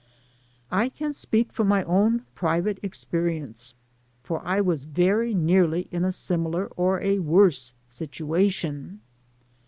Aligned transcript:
I 0.71 0.89
can 0.89 1.13
speak 1.13 1.53
firom 1.53 1.67
my 1.67 1.83
own 1.83 2.25
private 2.33 2.79
experience, 2.81 3.75
for 4.23 4.41
I 4.43 4.59
was 4.59 4.81
very 4.81 5.35
nearly 5.35 5.87
in 5.91 6.03
a 6.05 6.07
nmilar 6.07 6.71
or 6.75 6.99
a 7.03 7.19
worse 7.19 7.73
mtuation. 7.87 8.97